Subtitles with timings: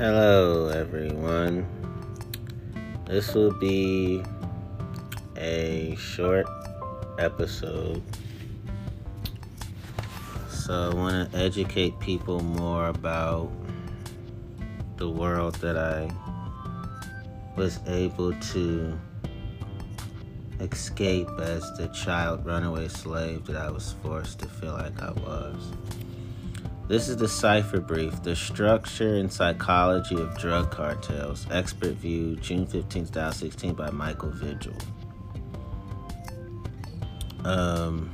[0.00, 1.66] Hello, everyone.
[3.04, 4.24] This will be
[5.36, 6.46] a short
[7.18, 8.02] episode.
[10.48, 13.52] So, I want to educate people more about
[14.96, 16.10] the world that I
[17.54, 18.98] was able to
[20.60, 25.74] escape as the child runaway slave that I was forced to feel like I was.
[26.90, 31.46] This is the Cipher Brief, the structure and psychology of drug cartels.
[31.52, 34.74] Expert view, June 15, 2016, by Michael Vigil.
[37.44, 38.12] Um,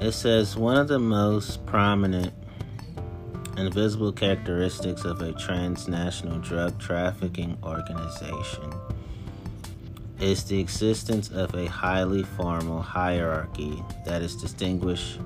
[0.00, 2.34] it says one of the most prominent
[3.56, 8.70] and visible characteristics of a transnational drug trafficking organization
[10.20, 15.18] is the existence of a highly formal hierarchy that is distinguished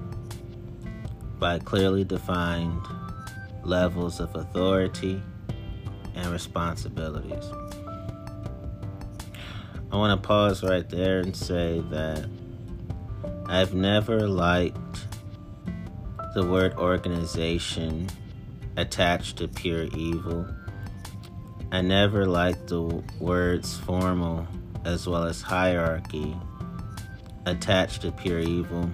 [1.40, 2.80] by clearly defined
[3.64, 5.20] levels of authority
[6.14, 7.44] and responsibilities.
[9.90, 12.28] I want to pause right there and say that
[13.46, 15.06] I've never liked
[16.34, 18.08] the word organization
[18.76, 20.46] attached to pure evil.
[21.72, 24.46] I never liked the words formal
[24.84, 26.36] as well as hierarchy
[27.46, 28.90] attached to pure evil.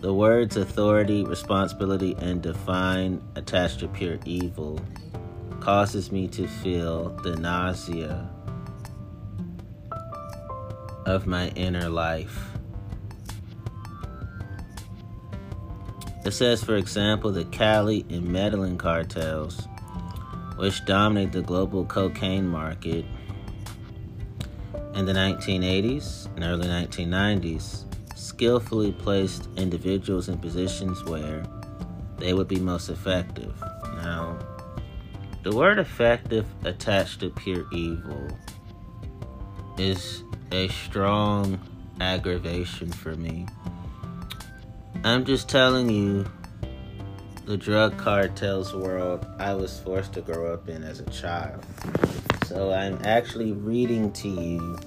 [0.00, 4.80] The words authority, responsibility, and define attached to pure evil
[5.60, 8.30] causes me to feel the nausea
[11.06, 12.50] of my inner life.
[16.24, 19.66] It says, for example, the Cali and Medellin cartels,
[20.56, 23.04] which dominate the global cocaine market,
[24.96, 27.84] in the 1980s and early 1990s,
[28.16, 31.44] skillfully placed individuals in positions where
[32.16, 33.54] they would be most effective.
[33.96, 34.38] Now,
[35.42, 38.26] the word effective attached to pure evil
[39.76, 41.60] is a strong
[42.00, 43.46] aggravation for me.
[45.04, 46.24] I'm just telling you
[47.44, 51.64] the drug cartels world I was forced to grow up in as a child.
[52.46, 54.78] So I'm actually reading to you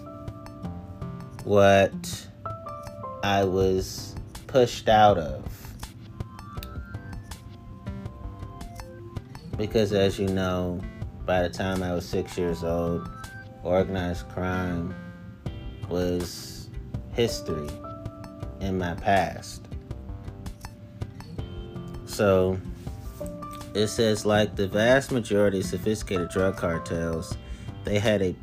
[1.44, 1.92] what
[3.22, 4.16] I was
[4.48, 5.44] pushed out of.
[9.58, 10.80] Because as you know,
[11.26, 13.10] by the time I was six years old,
[13.62, 14.96] organized crime
[15.90, 16.70] was
[17.12, 17.68] history
[18.62, 19.68] in my past.
[22.06, 22.58] So
[23.74, 27.36] it says, like the vast majority of sophisticated drug cartels,
[27.84, 28.34] they had a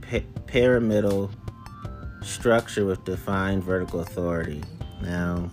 [0.47, 1.31] pyramidal
[2.23, 4.63] structure with defined vertical authority.
[5.03, 5.51] Now,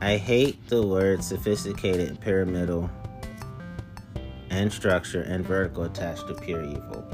[0.00, 2.90] I hate the word sophisticated, pyramidal,
[4.50, 7.04] and structure and vertical attached to pure evil.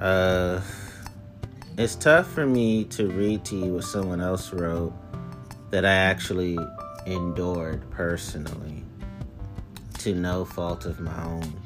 [0.00, 0.60] Uh,
[1.78, 4.92] it's tough for me to read to you what someone else wrote
[5.70, 6.58] that I actually
[7.06, 8.84] endured personally
[9.98, 11.60] to no fault of my own.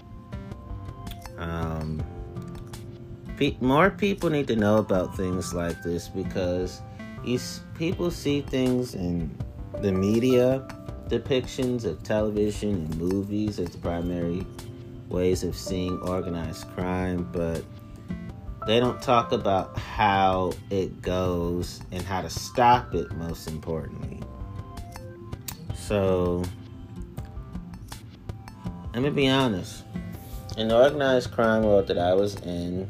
[1.38, 2.04] Um,
[3.36, 6.80] pe- more people need to know about things like this because
[7.24, 7.38] you,
[7.74, 9.36] people see things in
[9.80, 10.66] the media
[11.08, 14.46] depictions of television and movies as the primary
[15.08, 17.62] ways of seeing organized crime, but
[18.66, 24.20] they don't talk about how it goes and how to stop it, most importantly.
[25.76, 26.42] So,
[28.94, 29.84] let me be honest.
[30.56, 32.88] In the organized crime world that I was in,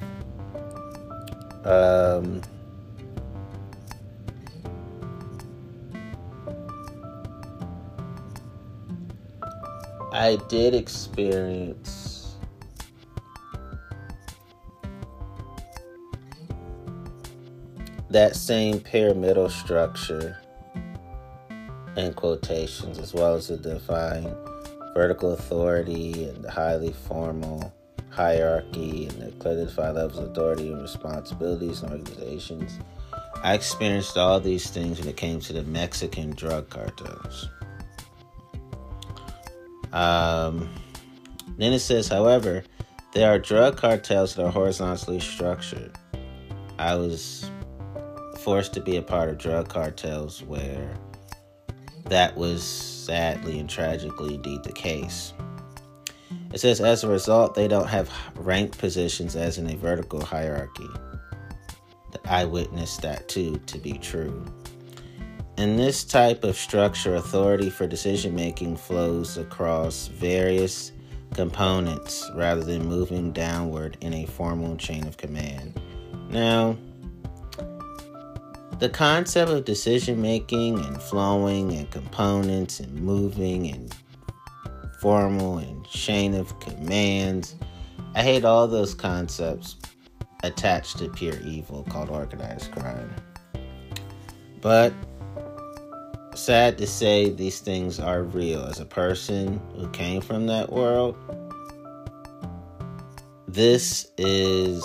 [1.64, 2.42] um,
[10.12, 12.36] I did experience
[18.10, 20.38] that same pyramidal structure
[21.96, 24.32] in quotations, as well as the defined
[24.94, 27.73] vertical authority and the highly formal
[28.14, 32.78] hierarchy and the defined levels of authority and responsibilities in organizations.
[33.42, 37.48] I experienced all these things when it came to the Mexican drug cartels.
[39.92, 40.70] Um,
[41.58, 42.64] then it says, however,
[43.12, 45.92] there are drug cartels that are horizontally structured.
[46.78, 47.50] I was
[48.40, 50.96] forced to be a part of drug cartels where
[52.06, 55.32] that was sadly and tragically indeed the case.
[56.54, 60.86] It says, as a result, they don't have ranked positions as in a vertical hierarchy.
[62.26, 64.46] I witnessed that too to be true.
[65.56, 70.92] in this type of structure, authority for decision making flows across various
[71.34, 75.80] components rather than moving downward in a formal chain of command.
[76.30, 76.76] Now,
[78.78, 83.92] the concept of decision making and flowing and components and moving and
[85.04, 87.56] formal and chain of commands,
[88.14, 89.76] I hate all those concepts
[90.42, 93.14] attached to pure evil called organized crime.
[94.62, 94.94] But
[96.34, 98.62] sad to say, these things are real.
[98.62, 101.16] As a person who came from that world,
[103.46, 104.82] this is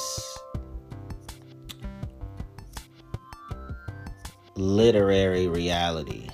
[4.58, 6.29] literary reality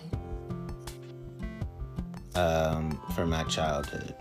[2.36, 4.16] um, from my childhood.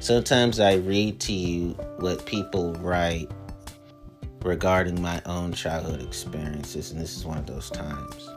[0.00, 3.30] Sometimes I read to you what people write
[4.42, 8.30] regarding my own childhood experiences, and this is one of those times.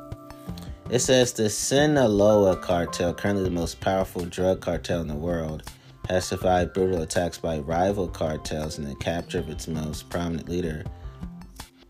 [0.89, 5.63] It says the Sinaloa cartel, currently the most powerful drug cartel in the world,
[6.09, 10.83] has survived brutal attacks by rival cartels and the capture of its most prominent leader,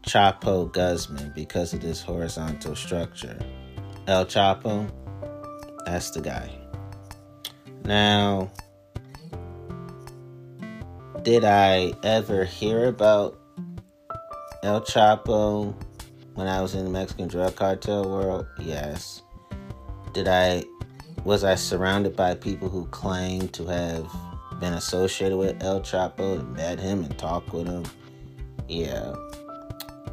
[0.04, 3.40] Chapo Guzman, because of this horizontal structure.
[4.08, 4.92] El Chapo,
[5.92, 6.50] that's the guy.
[7.84, 8.52] Now,
[11.24, 13.40] did I ever hear about
[14.64, 15.74] El Chapo
[16.36, 18.46] when I was in the Mexican drug cartel world?
[18.60, 19.24] Yes.
[20.14, 20.64] Did I
[21.26, 24.08] was I surrounded by people who claimed to have
[24.60, 27.84] been associated with El Chapo and met him and talked with him?
[28.68, 29.14] Yeah.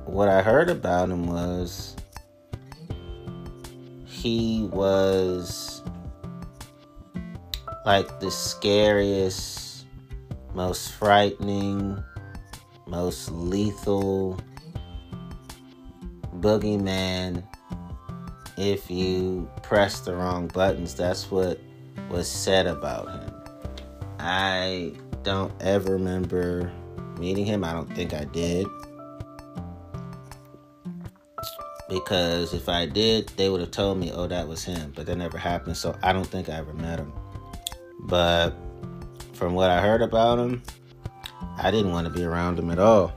[0.07, 1.97] What I heard about him was
[4.17, 5.83] he was
[7.85, 9.87] like the scariest,
[10.55, 12.03] most frightening,
[12.87, 14.41] most lethal
[16.41, 17.45] boogeyman
[18.57, 20.95] if you press the wrong buttons.
[20.95, 21.61] That's what
[22.09, 23.35] was said about him.
[24.19, 24.93] I
[25.23, 26.73] don't ever remember
[27.19, 27.65] meeting him.
[27.65, 28.67] I don't think I did.
[31.89, 34.93] Because if I did, they would have told me, oh, that was him.
[34.95, 35.77] But that never happened.
[35.77, 37.13] So I don't think I ever met him.
[38.01, 38.51] But
[39.35, 40.63] from what I heard about him,
[41.59, 43.13] I didn't want to be around him at all.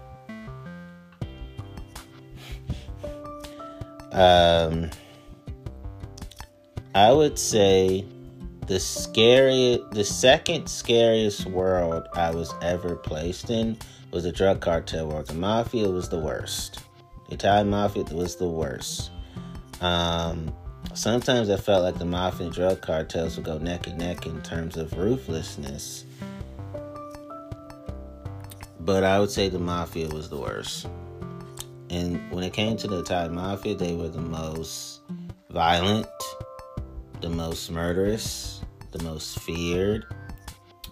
[4.11, 4.89] Um,
[6.95, 8.05] I would say
[8.67, 13.77] the scariest, the second scariest world I was ever placed in
[14.11, 15.27] was the drug cartel world.
[15.27, 16.81] The mafia was the worst.
[17.31, 19.11] Italian mafia was the worst.
[19.81, 20.53] Um,
[20.93, 24.41] sometimes I felt like the mafia and drug cartels would go neck and neck in
[24.41, 26.05] terms of ruthlessness.
[28.79, 30.87] But I would say the mafia was the worst.
[31.89, 35.01] And when it came to the Italian mafia, they were the most
[35.49, 36.07] violent,
[37.21, 38.61] the most murderous,
[38.91, 40.05] the most feared,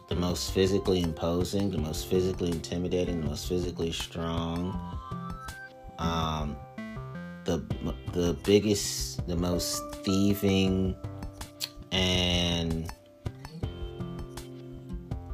[0.10, 4.97] the most physically imposing, the most physically intimidating, the most physically strong.
[6.00, 6.56] Um,
[7.46, 7.64] the
[8.14, 10.96] the biggest, the most thieving,
[11.92, 12.92] and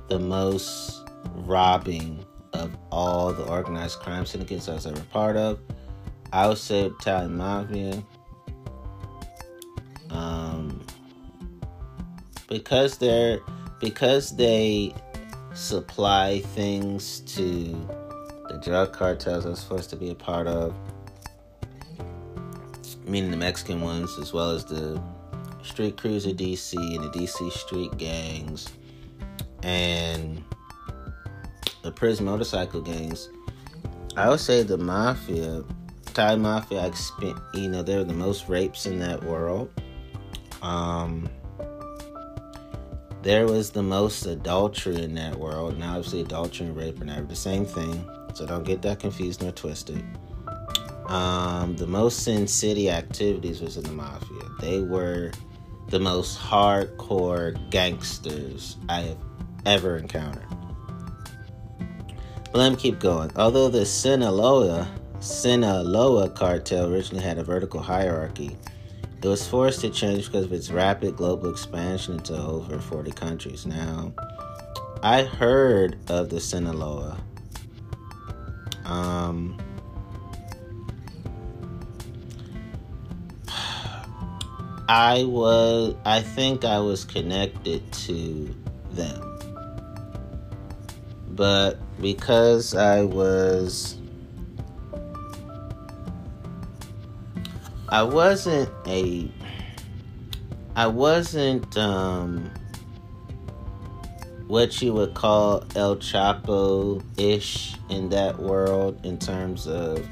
[0.09, 1.01] the most
[1.35, 2.23] robbing
[2.53, 5.59] of all the organized crime syndicates I was ever part of.
[6.31, 8.03] I would say Italian Mafia.
[10.09, 10.85] Um,
[12.47, 13.39] because they're
[13.79, 14.93] because they
[15.53, 17.75] supply things to
[18.63, 20.73] drug cartels I was supposed to be a part of,
[23.05, 25.01] meaning the Mexican ones as well as the
[25.63, 28.69] street of DC and the DC street gangs.
[29.61, 30.43] And
[31.83, 33.29] the prison motorcycle gangs,
[34.15, 35.63] I would say the mafia,
[36.13, 36.91] Thai mafia,
[37.53, 39.69] you know, they're the most rapes in that world.
[40.61, 41.29] Um,
[43.23, 47.25] there was the most adultery in that world, Now, obviously adultery and rape are never
[47.25, 50.03] the same thing, so don't get that confused nor twisted.
[51.07, 54.43] Um, the most Sin City activities was in the mafia.
[54.59, 55.31] They were
[55.89, 59.17] the most hardcore gangsters I have
[59.65, 60.47] ever encountered.
[62.51, 63.31] But let me keep going.
[63.35, 64.87] Although the Sinaloa
[65.19, 68.57] Sinaloa cartel originally had a vertical hierarchy,
[69.21, 73.65] it was forced to change because of its rapid global expansion into over 40 countries.
[73.65, 74.11] Now,
[75.01, 77.17] I heard of the Sinaloa.
[78.93, 79.57] Um,
[84.87, 88.55] I was, I think I was connected to
[88.91, 89.39] them.
[91.29, 93.97] But because I was
[97.89, 99.31] I wasn't a
[100.75, 102.51] I wasn't um
[104.53, 110.07] what you would call El Chapo ish in that world in terms of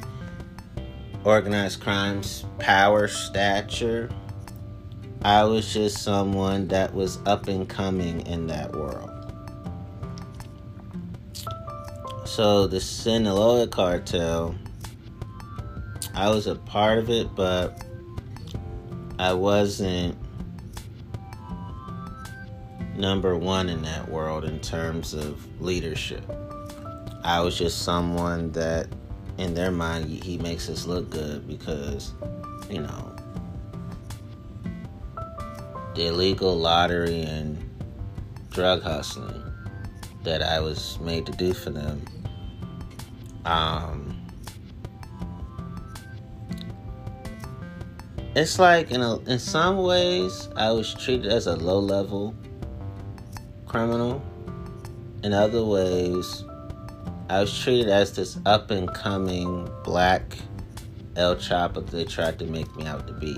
[1.23, 4.09] organized crimes power stature.
[5.21, 9.11] I was just someone that was up and coming in that world.
[12.25, 14.55] So the Sinaloa cartel,
[16.15, 17.85] I was a part of it, but
[19.19, 20.17] I wasn't
[22.95, 26.23] number one in that world in terms of leadership.
[27.23, 28.87] I was just someone that,
[29.37, 32.13] in their mind, he makes us look good because,
[32.69, 33.15] you know,
[35.95, 37.57] the illegal lottery and
[38.49, 39.43] drug hustling
[40.23, 42.01] that I was made to do for them.
[43.45, 44.17] Um,
[48.35, 52.35] it's like in a, in some ways I was treated as a low level
[53.71, 54.21] criminal.
[55.23, 56.43] In other ways,
[57.29, 60.37] I was treated as this up and coming black
[61.15, 63.37] El Chapo they tried to make me out to be.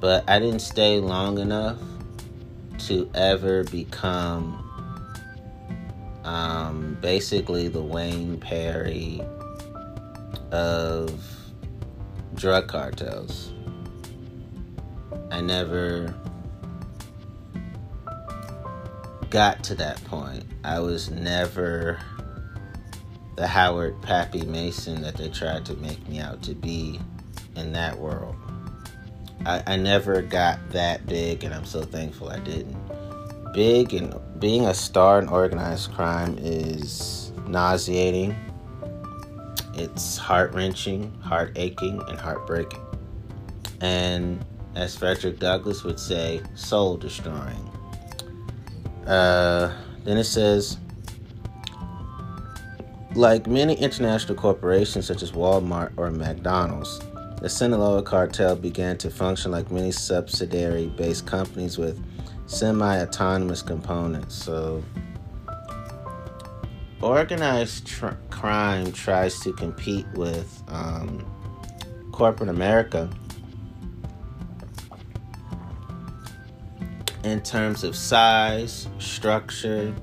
[0.00, 1.78] But I didn't stay long enough
[2.86, 4.66] to ever become
[6.24, 9.20] um, basically the Wayne Perry
[10.50, 11.22] of
[12.36, 13.52] drug cartels.
[15.30, 16.14] I never
[19.30, 20.44] got to that point.
[20.64, 21.98] I was never
[23.36, 27.00] the Howard Pappy Mason that they tried to make me out to be
[27.56, 28.36] in that world.
[29.46, 32.76] I, I never got that big, and I'm so thankful I didn't.
[33.54, 38.36] Big and being a star in organized crime is nauseating.
[39.74, 42.84] It's heart wrenching, heart aching, and heartbreaking.
[43.80, 44.44] And
[44.74, 47.69] as Frederick Douglass would say, soul destroying.
[49.10, 49.72] Uh,
[50.04, 50.78] then it says,
[53.16, 57.00] like many international corporations such as Walmart or McDonald's,
[57.42, 62.00] the Sinaloa cartel began to function like many subsidiary based companies with
[62.46, 64.36] semi autonomous components.
[64.36, 64.80] So,
[67.02, 71.26] organized tr- crime tries to compete with um,
[72.12, 73.10] corporate America
[77.24, 79.94] in terms of size, structure,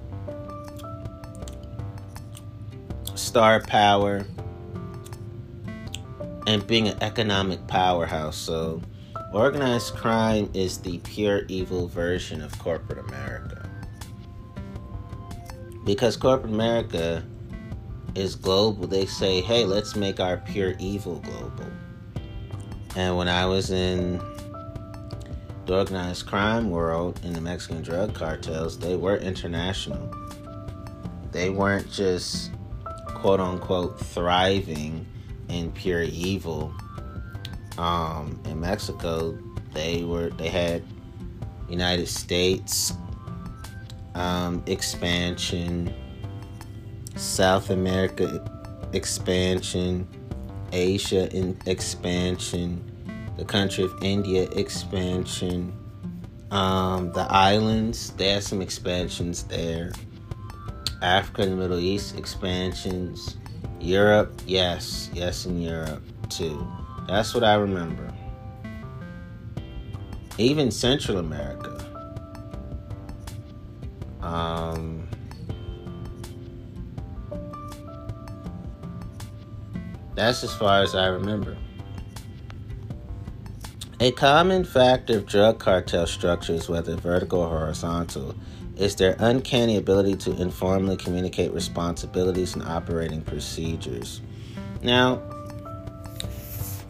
[3.16, 4.26] star power,
[6.46, 8.38] and being an economic powerhouse.
[8.38, 8.82] So,
[9.34, 13.70] organized crime is the pure evil version of corporate America.
[15.84, 17.24] Because corporate America
[18.16, 21.66] is global, they say, hey, let's make our pure evil global.
[22.96, 24.20] And when I was in
[25.68, 30.10] the organized crime world in the Mexican drug cartels, they were international.
[31.34, 32.52] They weren't just
[33.08, 35.06] quote unquote thriving
[35.50, 36.74] in pure evil.
[37.78, 39.38] Um, in Mexico,
[39.74, 40.84] they were they had
[41.70, 42.94] United States
[44.16, 45.94] um, expansion,
[47.18, 48.42] South America
[48.94, 50.08] expansion,
[50.72, 52.82] Asia in expansion
[53.38, 55.74] the country of India expansion.
[56.50, 59.92] Um, the islands, they have some expansions there.
[61.02, 63.38] Africa and the Middle East expansions.
[63.80, 66.68] Europe, yes, yes, in Europe too.
[67.08, 68.12] That's what I remember.
[70.38, 71.74] Even Central America.
[74.22, 75.08] Um,
[80.16, 81.56] that's as far as I remember.
[84.00, 88.36] A common factor of drug cartel structures, whether vertical or horizontal,
[88.76, 94.22] is their uncanny ability to informally communicate responsibilities and operating procedures.
[94.84, 95.24] Now,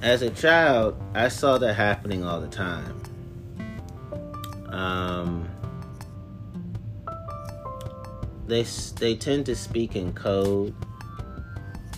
[0.02, 3.02] as a child, I saw that happening all the time.
[4.68, 5.48] Um,
[8.48, 8.64] they
[9.00, 10.76] they tend to speak in code.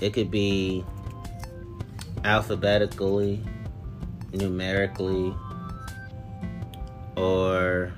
[0.01, 0.85] It could be
[2.23, 3.41] alphabetically
[4.33, 5.33] numerically
[7.15, 7.91] or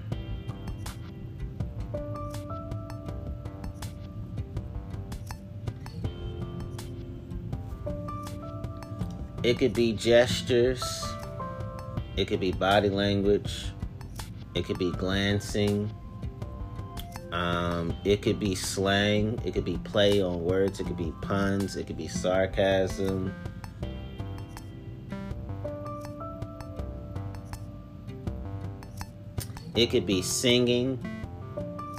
[9.43, 10.83] it could be gestures
[12.15, 13.67] it could be body language
[14.55, 15.91] it could be glancing
[17.31, 21.75] um, it could be slang it could be play on words it could be puns
[21.75, 23.33] it could be sarcasm
[29.75, 31.00] it could be singing.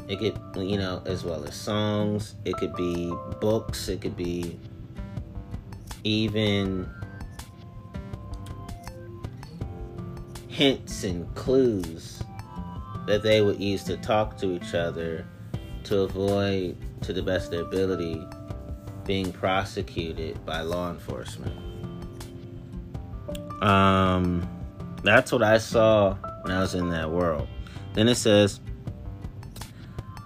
[0.09, 2.35] It could, you know, as well as songs.
[2.45, 3.89] It could be books.
[3.89, 4.59] It could be
[6.05, 6.89] even
[10.49, 12.23] hints and clues
[13.07, 15.27] that they would use to talk to each other
[15.85, 18.27] to avoid, to the best of their ability,
[19.05, 21.57] being prosecuted by law enforcement.
[23.63, 24.49] Um,
[25.03, 27.49] that's what I saw when I was in that world.
[27.95, 28.61] Then it says,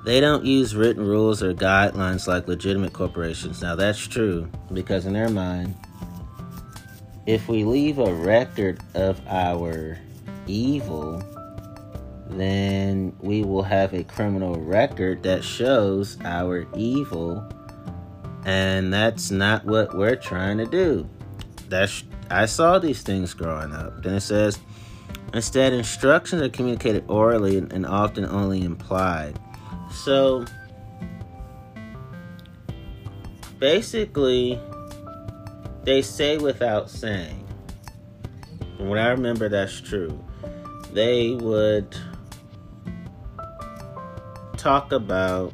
[0.04, 3.60] they don't use written rules or guidelines like legitimate corporations.
[3.60, 5.74] Now, that's true because, in their mind,
[7.26, 9.98] if we leave a record of our
[10.46, 11.20] evil,
[12.28, 17.44] then we will have a criminal record that shows our evil.
[18.44, 21.08] And that's not what we're trying to do.
[21.68, 24.02] That's I saw these things growing up.
[24.04, 24.58] Then it says,
[25.34, 29.38] instead, instructions are communicated orally and often only implied.
[29.90, 30.44] So,
[33.58, 34.60] basically,
[35.84, 37.46] they say without saying.
[38.78, 40.22] And what I remember, that's true.
[40.92, 41.96] They would
[44.56, 45.52] talk about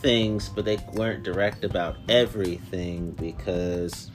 [0.00, 4.10] things, but they weren't direct about everything because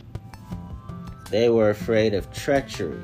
[1.29, 3.01] they were afraid of treachery.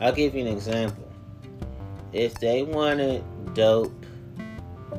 [0.00, 1.08] I'll give you an example.
[2.12, 3.24] If they wanted
[3.54, 4.06] dope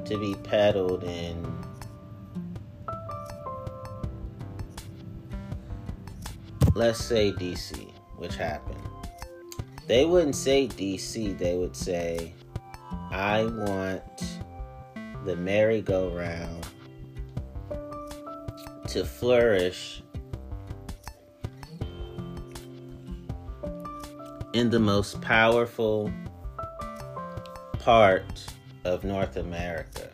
[0.05, 1.55] to be peddled in
[6.75, 8.81] let's say DC, which happened,
[9.87, 12.33] they wouldn't say DC, they would say,
[13.11, 14.03] I want
[15.23, 16.64] the merry-go-round
[18.95, 20.01] to flourish
[24.53, 26.09] in the most powerful
[27.79, 28.45] part
[28.85, 30.09] of North America.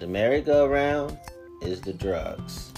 [0.00, 1.16] The merry-go-round
[1.62, 2.72] is the drugs.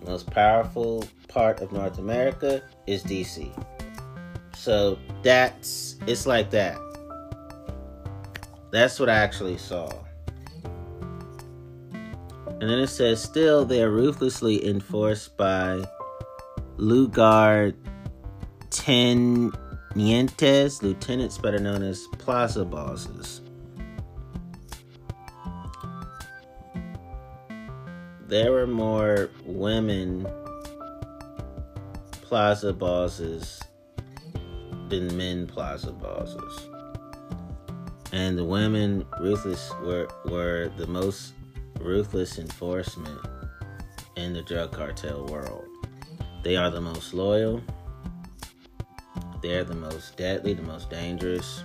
[0.00, 3.52] The most powerful part of North America is DC.
[4.56, 6.78] So that's it's like that.
[8.70, 9.92] That's what I actually saw.
[12.60, 15.84] And then it says, still, they are ruthlessly enforced by
[16.76, 17.72] Lugar
[18.70, 19.52] Tenientes,
[20.82, 23.42] lieutenants better known as plaza bosses.
[28.26, 30.26] There were more women
[32.22, 33.62] plaza bosses
[34.88, 36.68] than men plaza bosses.
[38.12, 41.32] And the women ruthless were, were the most
[41.80, 43.20] ruthless enforcement
[44.16, 45.64] in the drug cartel world.
[46.42, 47.62] They are the most loyal,
[49.42, 51.62] they're the most deadly, the most dangerous.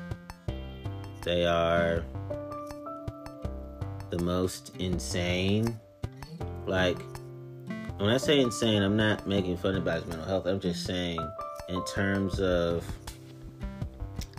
[1.23, 2.04] They are
[4.10, 5.80] the most insane.
[6.67, 6.99] Like,
[7.97, 10.45] when I say insane, I'm not making fun about his mental health.
[10.45, 11.19] I'm just saying,
[11.69, 12.86] in terms of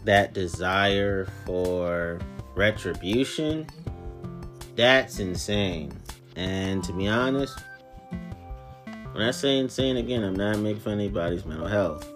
[0.05, 2.21] that desire for
[2.55, 3.67] retribution,
[4.77, 5.93] that's insane.
[6.37, 7.59] And to be honest,
[9.13, 12.09] when I say insane again, I'm not making fun of anybody's mental health.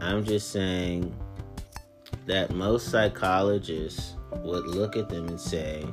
[0.00, 1.14] I'm just saying
[2.26, 5.84] that most psychologists would look at them and say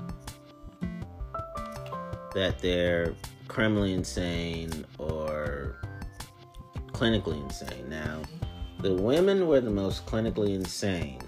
[2.33, 3.13] that they're
[3.47, 5.75] criminally insane or
[6.91, 7.89] clinically insane.
[7.89, 8.21] Now,
[8.81, 11.19] the women were the most clinically insane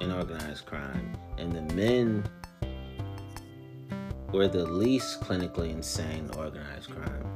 [0.00, 2.24] in organized crime, and the men
[4.36, 7.26] were the least clinically insane organized crime.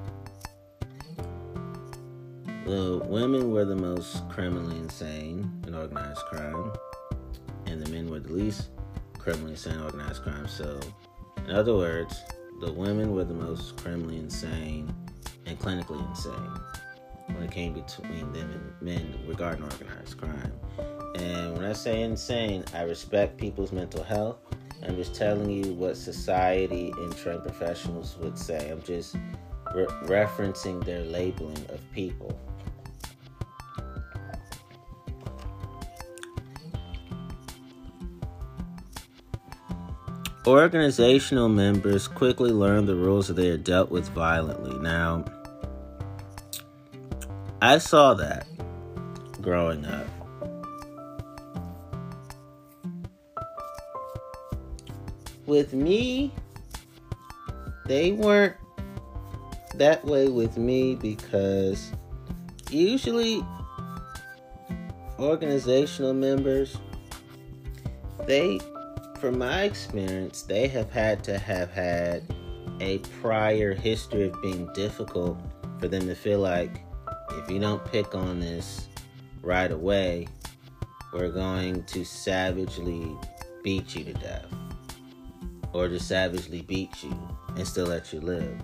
[2.66, 6.72] The women were the most criminally insane in organized crime,
[7.64, 8.68] and the men were the least
[9.16, 10.46] criminally insane organized crime.
[10.46, 10.78] So,
[11.46, 12.20] in other words,
[12.60, 14.94] the women were the most criminally insane
[15.46, 16.60] and clinically insane
[17.28, 20.52] when it came between them and men regarding organized crime.
[21.14, 24.36] And when I say insane, I respect people's mental health.
[24.82, 28.70] I'm just telling you what society and trained professionals would say.
[28.70, 29.14] I'm just
[29.74, 32.38] re- referencing their labeling of people.
[40.46, 44.76] Organizational members quickly learn the rules that they are dealt with violently.
[44.78, 45.24] Now,
[47.60, 48.46] I saw that
[49.42, 50.06] growing up.
[55.50, 56.32] With me,
[57.86, 58.54] they weren't
[59.74, 61.90] that way with me because
[62.70, 63.44] usually
[65.18, 66.76] organizational members,
[68.28, 68.60] they,
[69.18, 72.22] from my experience, they have had to have had
[72.80, 75.36] a prior history of being difficult
[75.80, 76.80] for them to feel like
[77.32, 78.86] if you don't pick on this
[79.42, 80.28] right away,
[81.12, 83.10] we're going to savagely
[83.64, 84.46] beat you to death.
[85.72, 87.16] Or to savagely beat you
[87.56, 88.60] and still let you live.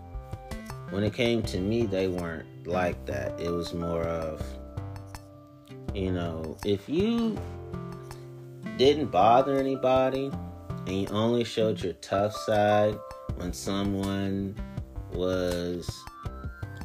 [0.90, 3.40] When it came to me, they weren't like that.
[3.40, 4.42] It was more of,
[5.94, 7.38] you know, if you
[8.76, 10.30] didn't bother anybody
[10.86, 12.96] and you only showed your tough side
[13.36, 14.54] when someone
[15.12, 15.88] was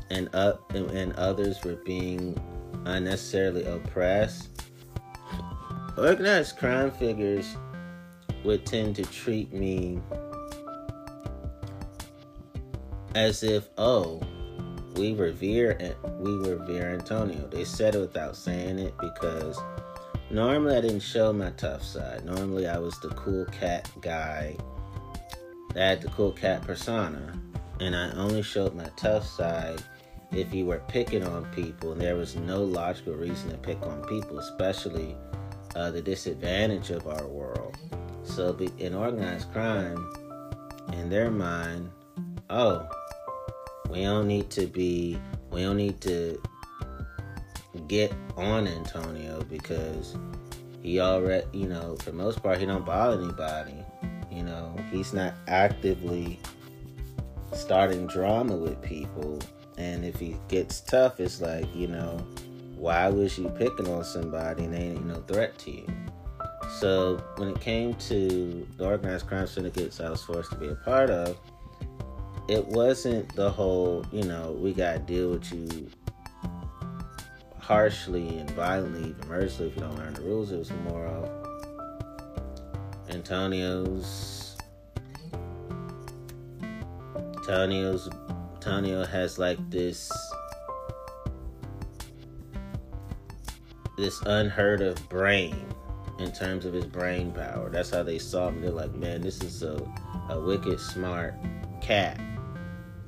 [0.10, 2.40] and up and others were being
[2.86, 4.50] unnecessarily oppressed
[5.98, 7.56] organized crime figures
[8.44, 10.00] would tend to treat me
[13.16, 14.22] as if oh
[14.96, 17.48] we revere we revere Antonio.
[17.48, 19.60] They said it without saying it because
[20.30, 22.26] normally I didn't show my tough side.
[22.26, 24.56] Normally I was the cool cat guy.
[25.76, 27.40] I had the cool cat persona,
[27.80, 29.82] and I only showed my tough side
[30.32, 34.02] if you were picking on people and there was no logical reason to pick on
[34.08, 35.16] people, especially
[35.76, 37.78] uh, the disadvantage of our world.
[38.24, 40.12] So, in organized crime,
[40.94, 41.90] in their mind,
[42.50, 42.88] oh,
[43.90, 45.20] we don't need to be,
[45.52, 46.42] we don't need to
[47.88, 50.16] get on Antonio because
[50.82, 53.76] he already, you know, for most part, he don't bother anybody.
[54.32, 56.40] You know, he's not actively
[57.54, 59.40] starting drama with people.
[59.78, 62.26] And if he gets tough, it's like, you know,
[62.76, 65.88] why was you picking on somebody and they ain't no threat to you?
[66.80, 70.76] So when it came to the organized crime syndicates I was forced to be a
[70.76, 71.38] part of,
[72.48, 75.90] it wasn't the whole, you know, we got to deal with you
[77.60, 80.52] harshly and violently, mercilessly if you don't learn the rules.
[80.52, 81.30] It was more of
[83.10, 84.58] Antonio's.
[87.12, 88.10] Antonio's.
[88.56, 90.12] Antonio has like this.
[93.98, 95.72] This unheard of brain
[96.22, 97.70] in terms of his brain power.
[97.70, 98.62] That's how they saw him.
[98.62, 99.82] They're like, man, this is a,
[100.30, 101.36] a wicked smart
[101.82, 102.20] cat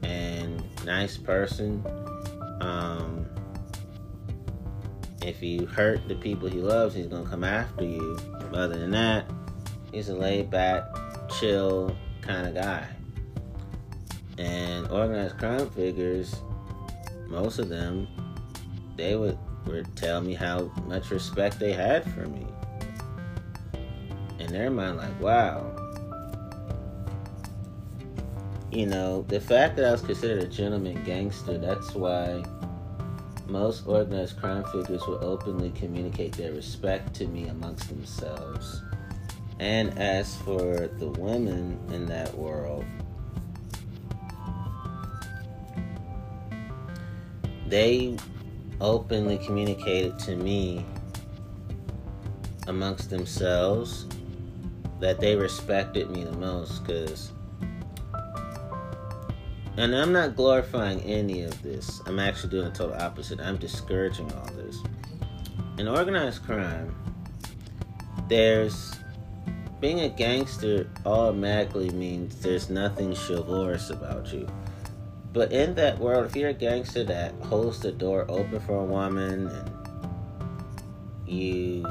[0.01, 1.83] and nice person.
[2.61, 3.25] Um,
[5.21, 8.17] if you hurt the people he loves, he's gonna come after you.
[8.51, 9.25] But other than that,
[9.91, 10.83] he's a laid back,
[11.39, 12.87] chill kind of guy.
[14.37, 16.35] And organized crime figures,
[17.27, 18.07] most of them,
[18.97, 22.45] they would, would tell me how much respect they had for me.
[24.53, 25.65] Their mind, like, wow,
[28.71, 32.43] you know, the fact that I was considered a gentleman gangster, that's why
[33.47, 38.83] most organized crime figures will openly communicate their respect to me amongst themselves.
[39.59, 42.85] And as for the women in that world,
[47.65, 48.19] they
[48.79, 50.85] openly communicated to me
[52.67, 54.05] amongst themselves
[55.03, 57.33] that they respected me the most because
[59.75, 61.99] and I'm not glorifying any of this.
[62.05, 63.41] I'm actually doing the total opposite.
[63.41, 64.77] I'm discouraging all this.
[65.77, 66.95] In organized crime,
[68.29, 68.95] there's
[69.81, 74.47] being a gangster automatically means there's nothing chivalrous about you.
[75.33, 78.85] But in that world, if you're a gangster that holds the door open for a
[78.85, 79.71] woman and
[81.27, 81.83] you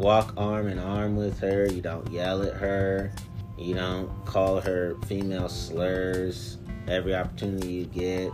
[0.00, 3.12] walk arm in arm with her, you don't yell at her,
[3.58, 6.56] you don't call her female slurs
[6.88, 8.32] every opportunity you get,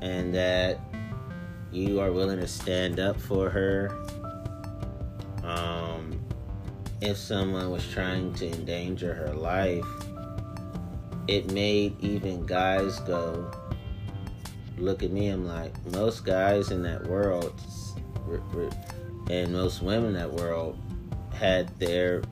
[0.00, 0.78] and that
[1.72, 3.90] you are willing to stand up for her.
[5.42, 6.20] Um,
[7.00, 9.84] if someone was trying to endanger her life,
[11.26, 13.50] it made even guys go,
[14.78, 15.28] look at me.
[15.30, 17.60] I'm like, most guys in that world,
[19.30, 20.78] and most women in that world,
[21.32, 22.22] had their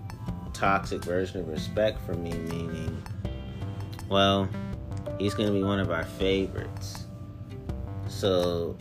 [0.52, 3.02] toxic version of respect for me, meaning,
[4.08, 4.48] well,
[5.18, 7.06] he's going to be one of our favorites.
[8.08, 8.76] So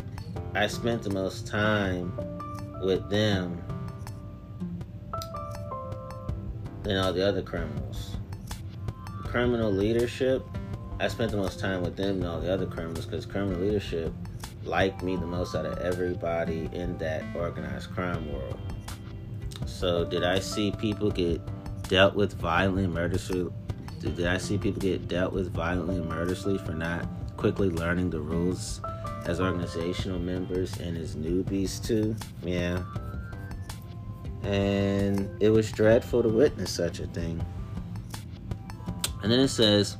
[0.53, 2.13] I spent the most time
[2.83, 3.61] with them
[6.83, 8.17] than all the other criminals.
[9.23, 10.43] Criminal leadership,
[10.99, 14.13] I spent the most time with them than all the other criminals because criminal leadership
[14.63, 18.59] liked me the most out of everybody in that organized crime world.
[19.65, 21.41] So, did I see people get
[21.83, 23.49] dealt with violently and murderously?
[23.99, 28.19] Did I see people get dealt with violently and murderously for not quickly learning the
[28.19, 28.81] rules
[29.25, 32.15] as organizational members and as newbies too.
[32.43, 32.83] Yeah.
[34.43, 37.43] And it was dreadful to witness such a thing.
[39.21, 39.97] And then it says,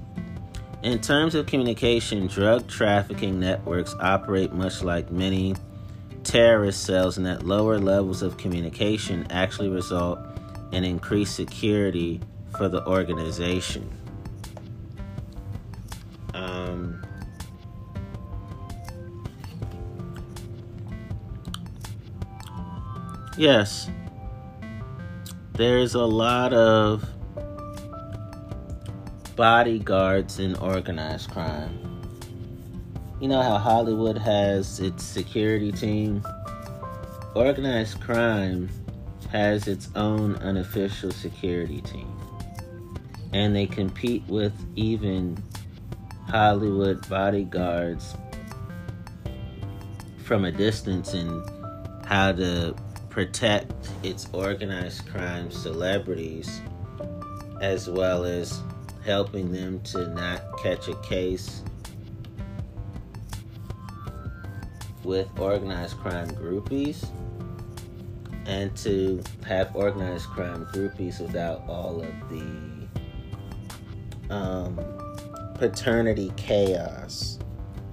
[0.84, 5.56] in terms of communication, drug trafficking networks operate much like many
[6.24, 10.20] terrorist cells, and that lower levels of communication actually result
[10.72, 12.20] in increased security
[12.58, 13.90] for the organization.
[16.34, 17.06] Um,
[23.38, 23.90] yes,
[25.54, 27.06] there's a lot of
[29.36, 31.80] bodyguards in organized crime.
[33.20, 36.24] You know how Hollywood has its security team?
[37.36, 38.70] Organized crime
[39.32, 42.12] has its own unofficial security team.
[43.32, 45.42] And they compete with even
[46.30, 48.16] Hollywood bodyguards
[50.24, 51.44] from a distance in
[52.06, 52.76] how to
[53.10, 56.62] protect its organized crime celebrities
[57.62, 58.62] as well as
[59.06, 61.64] helping them to not catch a case
[65.04, 67.08] with organized crime groupies
[68.46, 74.80] and to have organized crime groupies without all of the um,
[75.56, 77.40] paternity chaos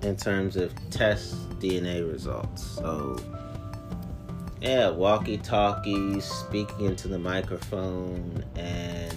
[0.02, 2.62] in terms of test DNA results.
[2.62, 3.18] So,
[4.60, 9.07] yeah, walkie talkies, speaking into the microphone, and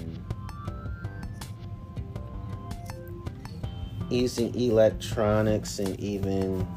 [4.11, 6.67] using electronics and even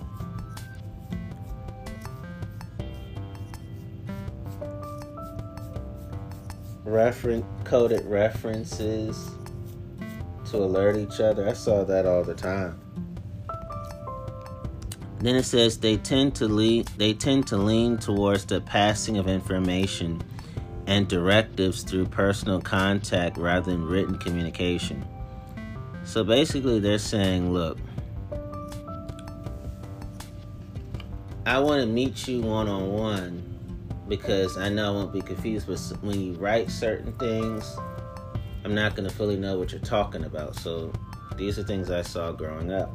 [6.84, 9.30] reference coded references
[10.50, 11.48] to alert each other.
[11.48, 12.80] I saw that all the time.
[15.18, 19.26] Then it says they tend to lean they tend to lean towards the passing of
[19.26, 20.22] information
[20.86, 25.04] and directives through personal contact rather than written communication.
[26.04, 27.78] So basically, they're saying, look,
[31.46, 33.54] I want to meet you one on one
[34.08, 35.66] because I know I won't be confused.
[35.66, 37.76] But when you write certain things,
[38.64, 40.56] I'm not going to fully know what you're talking about.
[40.56, 40.92] So
[41.36, 42.90] these are things I saw growing up.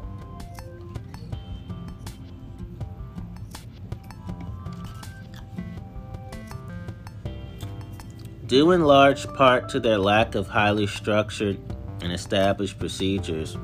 [8.47, 11.59] Due in large part to their lack of highly structured
[12.01, 13.57] and established procedures.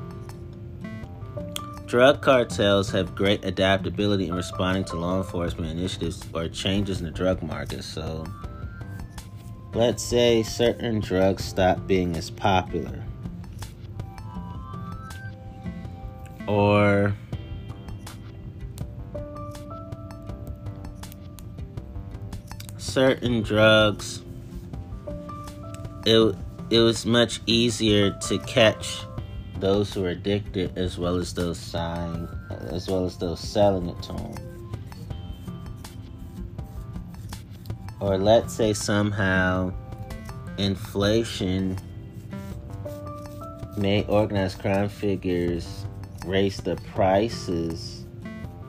[1.86, 7.12] Drug cartels have great adaptability in responding to law enforcement initiatives or changes in the
[7.12, 7.84] drug market.
[7.84, 8.26] So,
[9.72, 13.04] let's say certain drugs stop being as popular,
[16.48, 17.14] or
[22.78, 24.22] certain drugs
[26.06, 26.36] it
[26.70, 29.04] it was much easier to catch
[29.60, 32.28] those who are addicted as well as those selling
[32.70, 34.34] as well as those selling it to them.
[38.00, 39.72] Or let's say somehow
[40.58, 41.78] inflation
[43.76, 45.86] made organized crime figures
[46.26, 48.04] raise the prices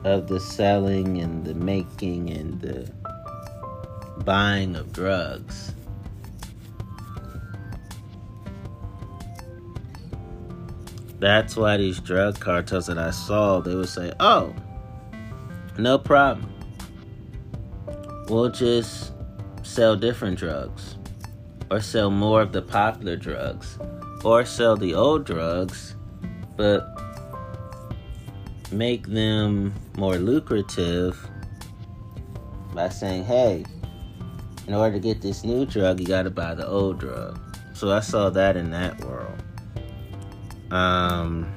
[0.04, 2.90] of the selling and the making and the
[4.24, 5.74] buying of drugs.
[11.20, 14.54] That's why these drug cartels that I saw, they would say, oh,
[15.76, 16.52] no problem.
[18.28, 19.12] We'll just
[19.62, 20.96] sell different drugs,
[21.70, 23.78] or sell more of the popular drugs,
[24.24, 25.96] or sell the old drugs,
[26.56, 26.86] but
[28.70, 31.18] make them more lucrative
[32.74, 33.64] by saying, hey,
[34.66, 37.40] in order to get this new drug, you got to buy the old drug.
[37.74, 39.42] So I saw that in that world.
[40.70, 41.52] Um,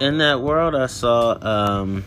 [0.00, 2.04] in that world, I saw um,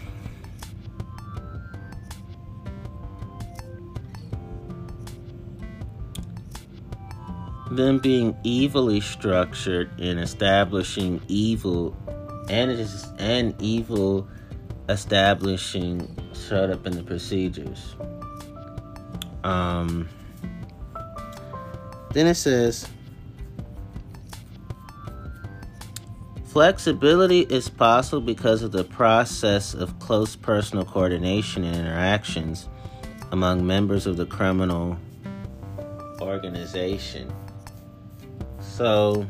[7.72, 11.96] them being evilly structured in establishing evil
[12.50, 14.28] and it is and evil
[14.90, 16.08] establishing
[16.38, 17.96] showed up in the procedures.
[19.44, 20.10] Um,
[22.12, 22.88] then it says
[26.46, 32.68] flexibility is possible because of the process of close personal coordination and interactions
[33.32, 34.98] among members of the criminal
[36.22, 37.32] organization.
[38.60, 39.26] So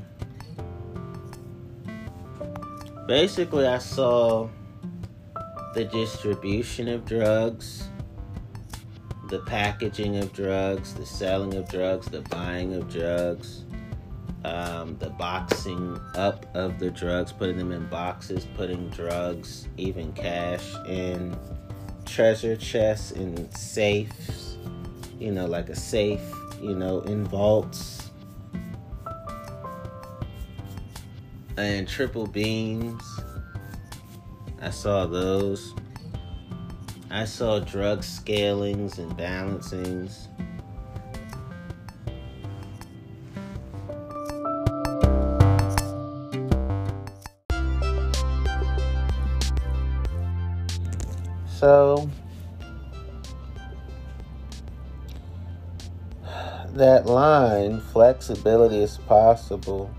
[3.07, 4.49] basically, I saw
[5.77, 7.83] the distribution of drugs,
[9.29, 13.63] the packaging of drugs, the selling of drugs, the buying of drugs,
[14.43, 20.73] um, the boxing up of the drugs, putting them in boxes, putting drugs, even cash
[20.87, 21.37] in
[22.05, 24.57] treasure chests, in safes,
[25.19, 26.27] you know, like a safe,
[26.59, 28.09] you know, in vaults.
[31.55, 33.03] And triple beams.
[34.61, 35.73] I saw those.
[37.09, 40.27] I saw drug scalings and balancings.
[51.57, 52.09] So
[56.73, 59.89] that line, flexibility is possible.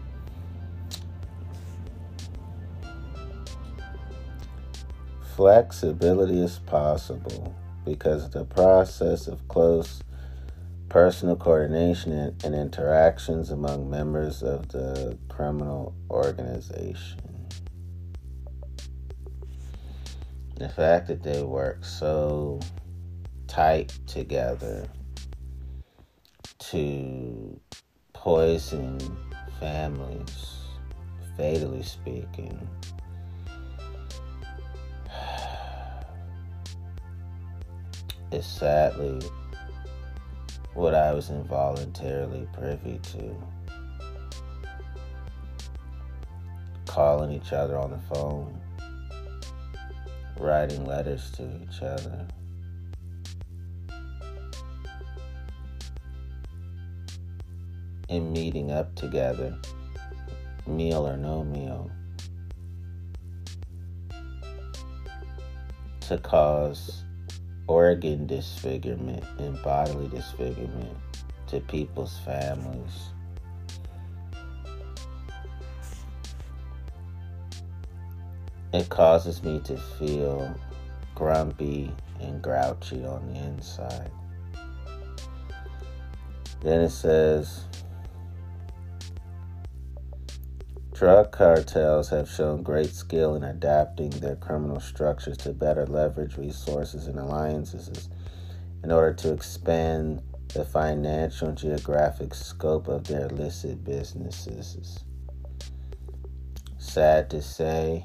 [5.39, 10.03] Flexibility is possible because the process of close
[10.89, 17.21] personal coordination and, and interactions among members of the criminal organization.
[20.59, 22.59] the fact that they work so
[23.47, 24.89] tight together
[26.59, 27.61] to
[28.13, 28.99] poison
[29.61, 30.57] families,
[31.37, 32.69] fatally speaking.
[38.33, 39.21] Is sadly
[40.75, 43.35] what I was involuntarily privy to.
[46.87, 48.59] Calling each other on the phone
[50.39, 52.27] writing letters to each other.
[58.09, 59.59] And meeting up together,
[60.67, 61.91] meal or no meal,
[66.01, 67.05] to cause
[67.69, 70.97] organ disfigurement and bodily disfigurement
[71.47, 73.11] to people's families.
[78.73, 80.55] it causes me to feel
[81.15, 84.11] grumpy and grouchy on the inside.
[86.61, 87.65] Then it says,
[90.99, 97.07] Drug cartels have shown great skill in adapting their criminal structures to better leverage resources
[97.07, 98.09] and alliances
[98.83, 100.21] in order to expand
[100.53, 104.99] the financial and geographic scope of their illicit businesses.
[106.79, 108.05] Sad to say,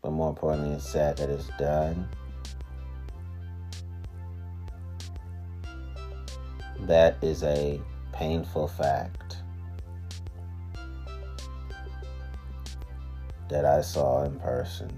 [0.00, 2.08] but more importantly, it's sad that it's done.
[6.80, 7.82] That is a
[8.14, 9.23] painful fact
[13.54, 14.90] that I saw in person.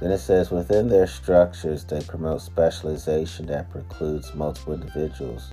[0.00, 5.52] Then it says within their structures, they promote specialization that precludes multiple individuals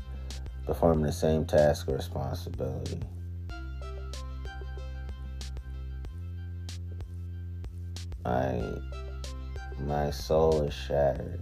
[0.65, 2.99] performing the same task or responsibility.
[8.27, 8.61] my
[9.85, 11.39] my soul is shattered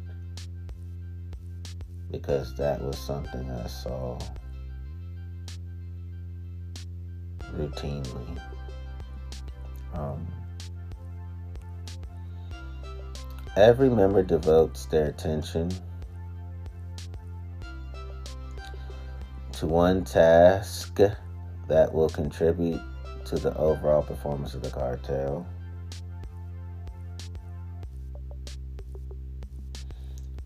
[2.12, 4.20] because that was something I saw
[7.56, 8.40] routinely.
[9.96, 10.28] Um,
[13.56, 15.72] every member devotes their attention
[19.54, 21.00] to one task
[21.68, 22.82] that will contribute
[23.26, 25.48] to the overall performance of the cartel.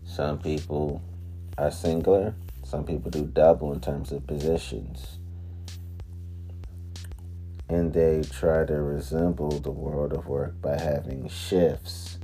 [0.04, 1.02] Some people
[1.58, 2.34] are singular,
[2.64, 5.19] some people do double in terms of positions.
[7.70, 12.18] And they try to resemble the world of work by having shifts.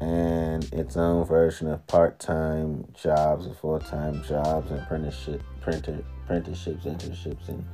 [0.00, 7.48] And its own version of part-time jobs or full-time jobs and apprenticeship, printer, apprenticeships, internships,
[7.48, 7.64] and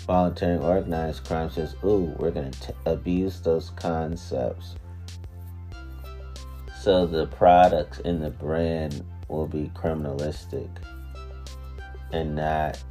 [0.00, 4.74] volunteering organized crime says, "Ooh, we're going to abuse those concepts.
[6.80, 10.68] So the products in the brand will be criminalistic
[12.12, 12.82] and not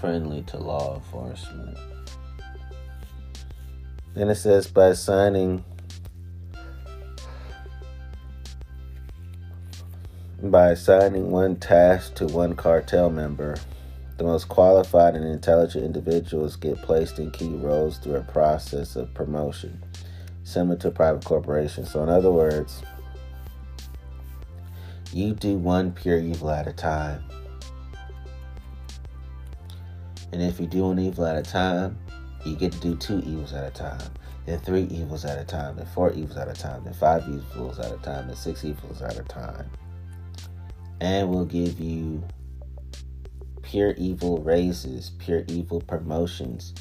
[0.00, 1.76] friendly to law enforcement.
[4.14, 5.64] Then it says by signing
[10.42, 13.56] by assigning one task to one cartel member,
[14.16, 19.12] the most qualified and intelligent individuals get placed in key roles through a process of
[19.12, 19.82] promotion
[20.44, 21.84] similar to private corporation.
[21.84, 22.82] So, in other words,
[25.12, 27.24] You do one pure evil at a time.
[30.32, 31.98] And if you do an evil at a time,
[32.44, 34.10] you get to do two evils at a time,
[34.46, 37.78] then three evils at a time, then four evils at a time, then five evils
[37.78, 39.68] at a time, then six evils at a time.
[41.00, 42.22] And we'll give you
[43.62, 46.74] pure evil raises, pure evil promotions,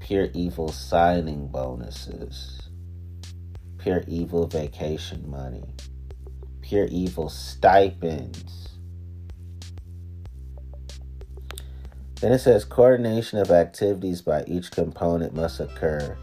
[0.00, 2.68] pure evil signing bonuses,
[3.78, 5.64] pure evil vacation money,
[6.62, 8.63] pure evil stipends
[12.20, 16.16] Then it says coordination of activities by each component must occur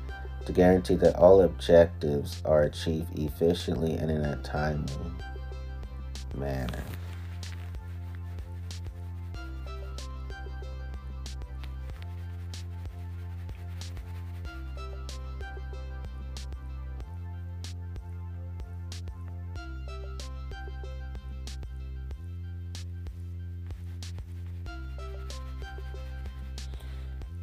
[0.46, 5.12] to guarantee that all objectives are achieved efficiently and in a timely
[6.36, 6.84] manner.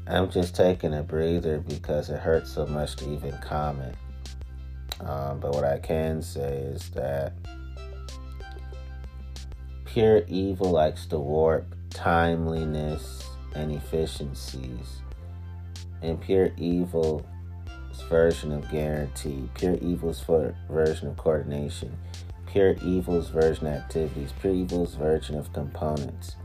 [0.09, 3.95] I'm just taking a breather because it hurts so much to even comment.
[5.01, 7.35] Um, but what I can say is that
[9.85, 15.03] pure evil likes to warp timeliness and efficiencies.
[16.01, 17.25] And pure evil's
[18.09, 20.25] version of guarantee, pure evil's
[20.71, 21.97] version of coordination,
[22.47, 26.37] pure evil's version of activities, pure evil's version of components,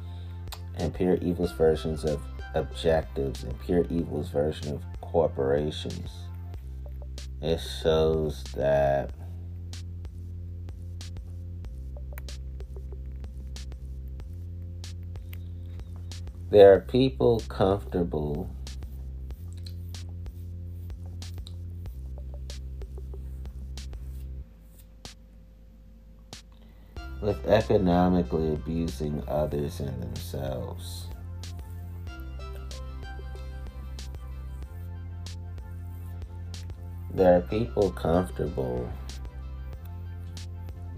[0.75, 2.19] and pure evil's versions of
[2.53, 6.11] objectives and pure evil's version of corporations.
[7.41, 9.11] It shows that
[16.49, 18.49] there are people comfortable
[27.21, 31.02] with economically abusing others and themselves.
[37.13, 38.89] There are people comfortable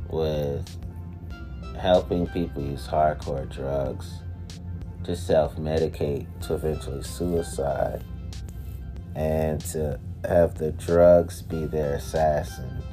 [0.10, 0.68] with
[1.78, 4.20] helping people use hardcore drugs
[5.04, 8.04] to self medicate to eventually suicide
[9.16, 12.84] and to have the drugs be their assassins.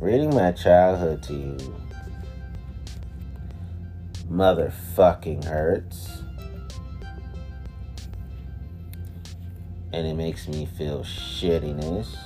[0.00, 1.74] Reading my childhood to you
[4.30, 6.17] motherfucking hurts.
[9.92, 12.16] And it makes me feel shittiness.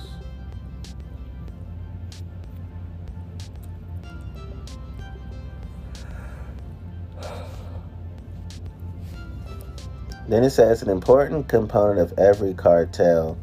[10.27, 13.37] Then it says an important component of every cartel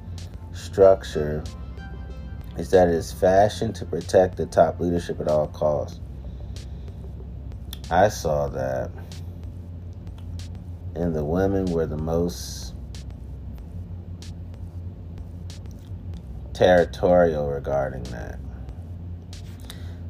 [0.52, 1.44] structure
[2.58, 6.00] is that it is fashioned to protect the top leadership at all costs.
[7.90, 8.90] I saw that.
[10.94, 12.74] And the women were the most
[16.61, 18.38] territorial regarding that.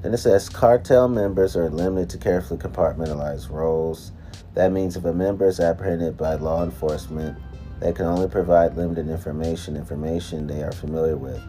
[0.03, 4.11] Then it says cartel members are limited to carefully compartmentalized roles.
[4.55, 7.39] That means if a member is apprehended by law enforcement,
[7.79, 11.41] they can only provide limited information, information they are familiar with,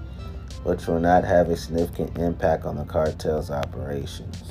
[0.65, 4.50] which will not have a significant impact on the cartel's operations.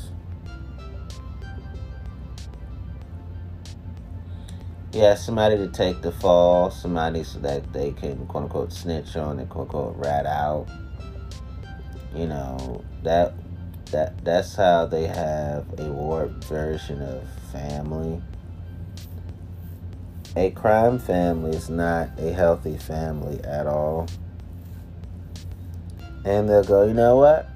[4.92, 9.38] Yeah, somebody to take the fall, somebody so that they can quote unquote snitch on
[9.38, 10.66] and quote unquote rat out.
[12.14, 13.34] You know, that
[13.92, 17.22] that that's how they have a warped version of
[17.52, 18.20] family.
[20.36, 24.08] A crime family is not a healthy family at all.
[26.24, 27.48] And they'll go, you know what?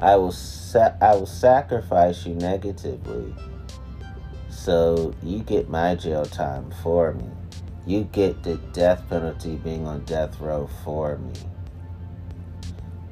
[0.00, 3.34] I will sa- I will sacrifice you negatively
[4.64, 7.26] so you get my jail time for me.
[7.86, 11.34] You get the death penalty being on death row for me.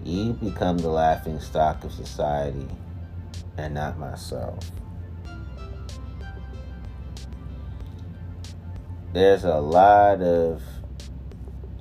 [0.02, 2.66] You become the laughing stock of society
[3.58, 4.70] and not myself.
[9.12, 10.62] There's a lot of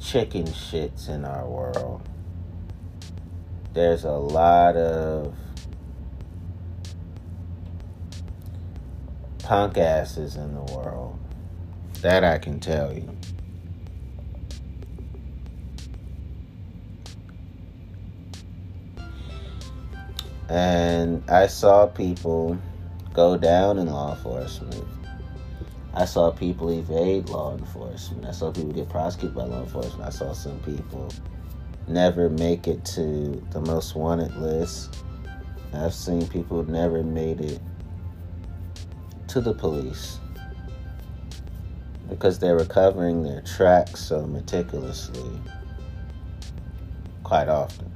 [0.02, 2.02] chicken shits in our world.
[3.74, 5.34] There's a lot of
[9.52, 11.20] punk asses in the world.
[12.00, 13.06] That I can tell you.
[20.48, 22.58] And I saw people
[23.14, 24.86] go down in law enforcement.
[25.94, 28.26] I saw people evade law enforcement.
[28.26, 30.02] I saw people get prosecuted by law enforcement.
[30.02, 31.12] I saw some people
[31.90, 35.04] never make it to the most wanted list.
[35.74, 37.60] I've seen people never made it
[39.32, 40.20] to the police
[42.10, 45.32] because they were covering their tracks so meticulously
[47.24, 47.90] quite often.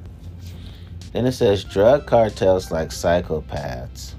[1.12, 4.14] Then it says drug cartels like psychopaths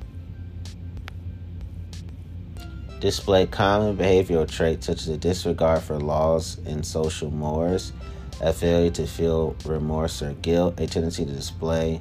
[3.01, 7.93] display common behavioral traits such as a disregard for laws and social mores,
[8.41, 12.01] a failure to feel remorse or guilt, a tendency to display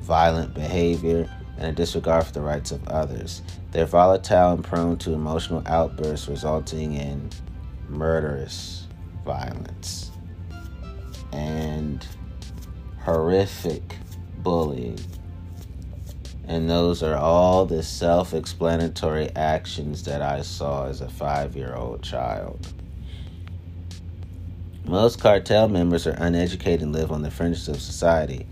[0.00, 1.28] violent behavior,
[1.58, 3.42] and a disregard for the rights of others.
[3.72, 7.30] They're volatile and prone to emotional outbursts, resulting in
[7.88, 8.86] murderous
[9.24, 10.10] violence
[11.32, 12.06] and
[13.04, 13.96] horrific
[14.38, 14.98] bullying.
[16.48, 21.74] And those are all the self explanatory actions that I saw as a five year
[21.74, 22.72] old child.
[24.84, 28.46] Most cartel members are uneducated and live on the fringes of society.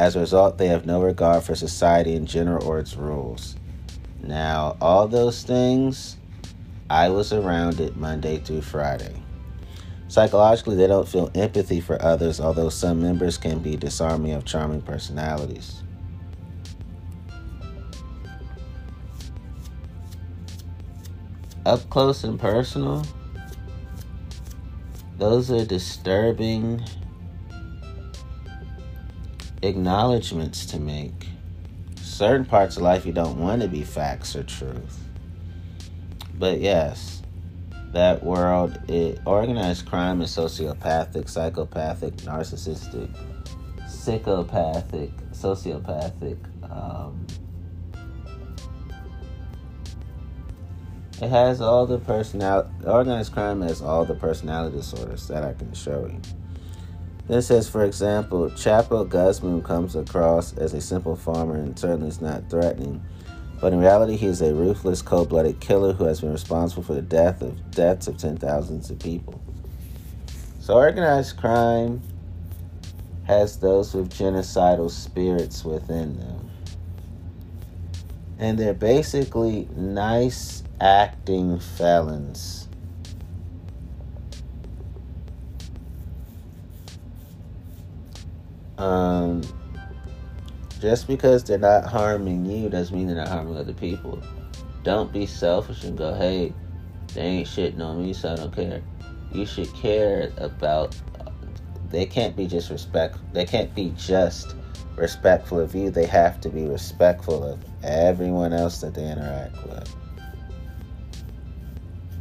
[0.00, 3.54] As a result, they have no regard for society in general or its rules.
[4.22, 6.16] Now, all those things,
[6.88, 9.14] I was around it Monday through Friday.
[10.08, 14.80] Psychologically, they don't feel empathy for others, although some members can be disarming of charming
[14.80, 15.82] personalities.
[21.66, 23.04] Up close and personal,
[25.18, 26.82] those are disturbing
[29.62, 31.28] acknowledgments to make.
[31.96, 34.98] Certain parts of life you don't want to be facts or truth.
[36.38, 37.22] But yes,
[37.92, 43.10] that world, it, organized crime is sociopathic, psychopathic, narcissistic,
[43.88, 46.38] psychopathic, sociopathic.
[46.70, 47.26] Um,
[51.20, 52.70] it has all the personality.
[52.86, 56.39] Organized crime has all the personality disorders that I can show you.
[57.30, 62.20] This says, for example, Chapo Guzman comes across as a simple farmer and certainly is
[62.20, 63.00] not threatening.
[63.60, 67.02] But in reality, he is a ruthless, cold-blooded killer who has been responsible for the
[67.02, 69.40] death of deaths of ten thousands of people.
[70.58, 72.02] So organized crime
[73.28, 76.50] has those with genocidal spirits within them.
[78.40, 82.59] And they're basically nice acting felons
[88.80, 89.42] Um,
[90.80, 94.22] just because they're not harming you doesn't mean they're not harming other people.
[94.82, 96.54] Don't be selfish and go, hey,
[97.12, 98.82] they ain't shitting on me, so I don't care.
[99.32, 100.96] You should care about.
[101.90, 103.18] They can't be just respect.
[103.34, 104.54] They can't be just
[104.96, 105.90] respectful of you.
[105.90, 109.94] They have to be respectful of everyone else that they interact with.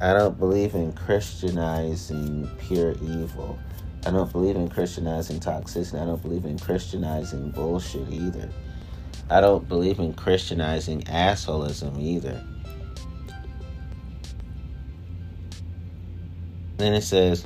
[0.01, 3.57] I don't believe in Christianizing pure evil.
[4.05, 6.01] I don't believe in Christianizing toxicity.
[6.01, 8.49] I don't believe in Christianizing bullshit either.
[9.29, 12.43] I don't believe in Christianizing assholism either.
[16.77, 17.45] Then it says,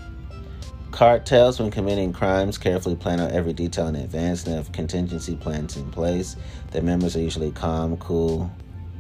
[0.92, 5.76] cartels, when committing crimes, carefully plan out every detail in advance and have contingency plans
[5.76, 6.36] in place.
[6.72, 8.52] Their members are usually calm, cool,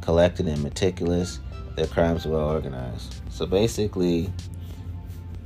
[0.01, 1.39] collected, and meticulous.
[1.75, 3.21] Their crimes are well organized.
[3.29, 4.33] So basically,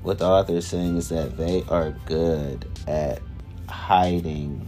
[0.07, 3.21] what the author is saying is that they are good at
[3.67, 4.65] hiding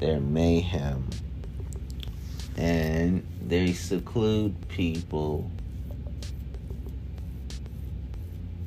[0.00, 1.08] their mayhem.
[2.58, 5.50] And they seclude people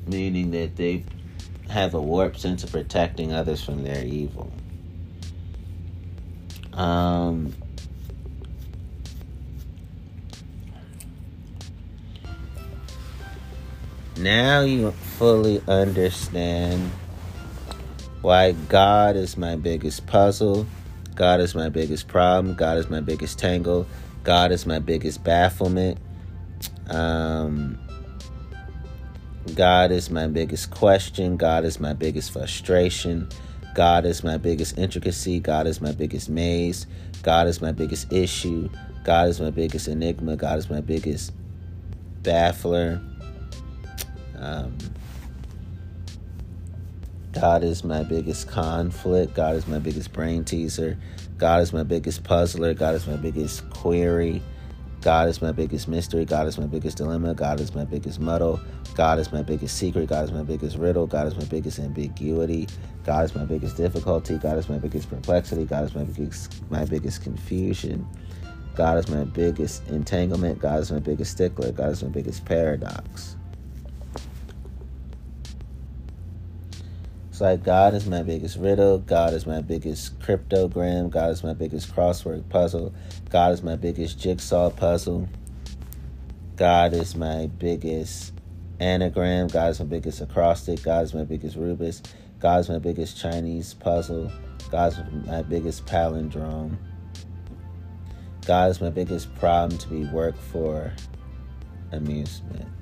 [0.08, 1.04] meaning that they
[1.68, 4.52] have a warped sense of protecting others from their evil.
[6.72, 7.54] Um,
[14.16, 16.90] now you fully understand
[18.22, 20.66] why God is my biggest puzzle,
[21.14, 23.86] God is my biggest problem, God is my biggest tangle,
[24.22, 25.98] God is my biggest bafflement.
[26.88, 27.78] Um,
[29.54, 31.36] God is my biggest question.
[31.36, 33.28] God is my biggest frustration.
[33.74, 35.40] God is my biggest intricacy.
[35.40, 36.86] God is my biggest maze.
[37.22, 38.70] God is my biggest issue.
[39.04, 40.36] God is my biggest enigma.
[40.36, 41.32] God is my biggest
[42.22, 43.02] baffler.
[44.38, 44.76] Um,
[47.32, 49.34] God is my biggest conflict.
[49.34, 50.96] God is my biggest brain teaser.
[51.36, 52.74] God is my biggest puzzler.
[52.74, 54.40] God is my biggest query.
[55.00, 56.24] God is my biggest mystery.
[56.24, 57.34] God is my biggest dilemma.
[57.34, 58.60] God is my biggest muddle.
[58.94, 60.08] God is my biggest secret.
[60.08, 61.06] God is my biggest riddle.
[61.06, 62.68] God is my biggest ambiguity.
[63.04, 64.38] God is my biggest difficulty.
[64.38, 65.64] God is my biggest perplexity.
[65.64, 68.06] God is my biggest my biggest confusion.
[68.76, 70.60] God is my biggest entanglement.
[70.60, 71.72] God is my biggest stickler.
[71.72, 73.36] God is my biggest paradox.
[77.34, 81.52] It's like God is my biggest riddle, God is my biggest cryptogram, God is my
[81.52, 82.94] biggest crossword puzzle,
[83.28, 85.28] God is my biggest jigsaw puzzle,
[86.54, 88.34] God is my biggest
[88.78, 92.04] anagram, God is my biggest acrostic, God is my biggest Rubik's,
[92.38, 94.30] God is my biggest Chinese puzzle,
[94.70, 96.76] God is my biggest palindrome.
[98.46, 100.92] God is my biggest problem to be work for
[101.90, 102.73] amusement.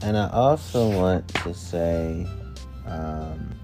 [0.00, 2.26] And I also want to say,
[2.86, 3.54] um,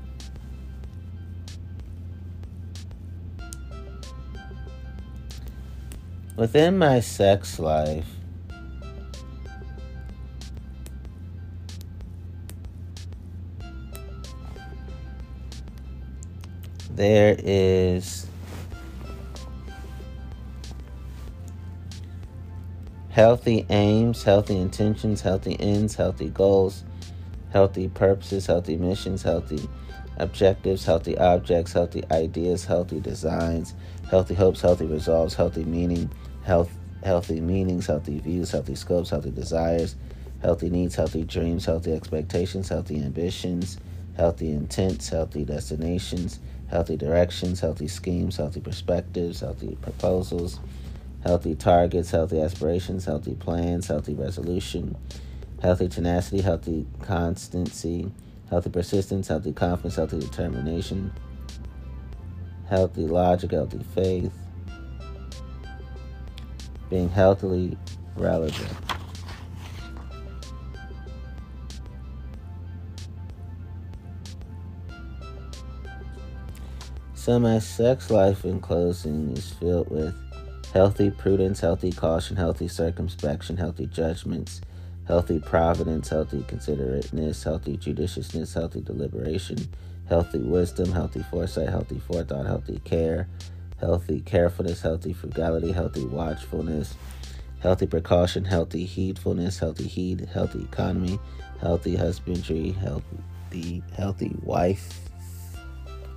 [6.37, 8.07] within my sex life,
[16.91, 18.27] there is
[23.15, 26.83] healthy aims, healthy intentions, healthy ends, healthy goals,
[27.53, 29.69] healthy purposes, healthy missions, healthy
[30.17, 33.75] objectives, healthy objects, healthy ideas, healthy designs,
[34.11, 36.11] healthy hopes, healthy resolves, healthy meaning,
[36.43, 39.95] health, healthy meanings, healthy views, healthy scopes, healthy desires,
[40.43, 43.79] healthy needs, healthy dreams, healthy expectations, healthy ambitions,
[44.17, 50.59] healthy intents, healthy destinations, healthy directions, healthy schemes, healthy perspectives, healthy proposals,
[51.25, 54.95] healthy targets, healthy aspirations, healthy plans, healthy resolution,
[55.63, 58.13] healthy tenacity, healthy constancy,
[58.51, 61.11] healthy persistence, healthy confidence, healthy determination,
[62.69, 64.33] healthy logic, healthy faith,
[66.91, 67.77] being healthily
[68.17, 68.69] relevant.
[77.15, 80.15] So, my sex life in closing is filled with
[80.75, 84.61] healthy prudence, healthy caution, healthy circumspection, healthy judgments,
[85.07, 89.57] healthy providence, healthy considerateness, healthy judiciousness, healthy deliberation,
[90.09, 93.29] healthy wisdom, healthy foresight, healthy forethought, healthy care,
[93.81, 96.97] healthy carefulness, healthy frugality, healthy watchfulness,
[97.61, 101.21] healthy precaution, healthy heedfulness, healthy heed, healthy economy,
[101.61, 105.09] healthy husbandry, healthy healthy wife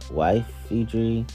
[0.10, 1.30] wifery,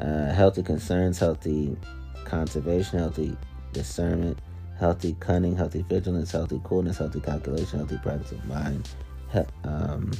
[0.00, 1.76] uh, healthy concerns, healthy
[2.24, 3.36] conservation, healthy
[3.72, 4.38] discernment,
[4.78, 8.88] healthy cunning, healthy vigilance, healthy coolness, healthy calculation, healthy presence of mind.
[9.32, 10.10] He- um,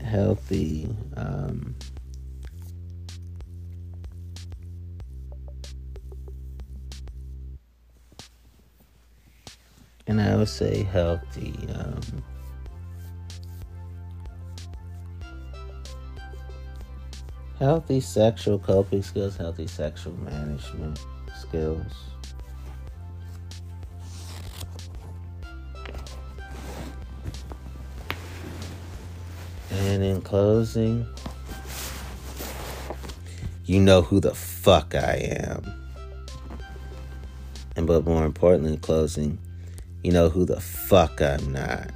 [0.00, 1.74] healthy um,
[10.06, 11.54] and I would say healthy.
[11.74, 12.22] Um,
[17.58, 21.00] healthy sexual coping skills, healthy sexual management
[21.40, 21.92] skills.
[29.70, 31.06] And in closing,
[33.64, 35.72] you know who the fuck I am.
[37.74, 39.38] And but more importantly, in closing,
[40.06, 41.90] you know who the fuck I'm not.